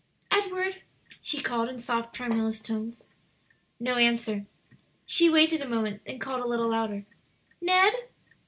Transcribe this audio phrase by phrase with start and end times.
[0.31, 0.81] "Edward!"
[1.21, 3.03] she called in soft, tremulous tones.
[3.79, 4.47] No answer.
[5.05, 7.05] She waited a moment, then called a little louder,
[7.61, 7.93] "Ned!"